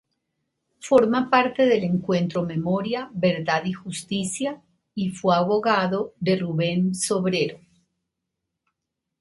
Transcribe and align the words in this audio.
Forma 0.79 1.29
parte 1.29 1.67
del 1.67 1.83
Encuentro 1.83 2.41
Memoria 2.43 3.11
Verdad 3.13 3.65
y 3.65 3.73
Justicia, 3.73 4.59
y 4.95 5.11
fue 5.11 5.35
abogado 5.35 6.15
de 6.19 6.37
Ruben 6.37 6.95
Sobrero. 6.95 7.59